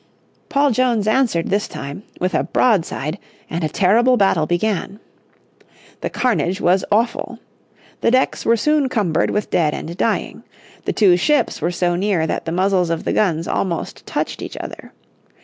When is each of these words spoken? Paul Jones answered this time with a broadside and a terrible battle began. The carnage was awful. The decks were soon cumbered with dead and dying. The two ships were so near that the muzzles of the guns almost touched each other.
Paul 0.49 0.71
Jones 0.71 1.07
answered 1.07 1.49
this 1.49 1.67
time 1.67 2.01
with 2.19 2.33
a 2.33 2.43
broadside 2.43 3.19
and 3.51 3.63
a 3.63 3.69
terrible 3.69 4.17
battle 4.17 4.47
began. 4.47 4.99
The 5.99 6.09
carnage 6.09 6.59
was 6.59 6.83
awful. 6.91 7.37
The 7.99 8.09
decks 8.09 8.43
were 8.43 8.57
soon 8.57 8.89
cumbered 8.89 9.29
with 9.29 9.51
dead 9.51 9.75
and 9.75 9.95
dying. 9.95 10.41
The 10.85 10.93
two 10.93 11.17
ships 11.17 11.61
were 11.61 11.69
so 11.69 11.95
near 11.95 12.25
that 12.25 12.45
the 12.45 12.51
muzzles 12.51 12.89
of 12.89 13.03
the 13.03 13.13
guns 13.13 13.47
almost 13.47 14.03
touched 14.07 14.41
each 14.41 14.57
other. 14.57 14.91